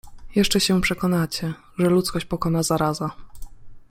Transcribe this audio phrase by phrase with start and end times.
[0.35, 3.09] Jeszcze się przekonacie, że ludzkość pokona zaraza.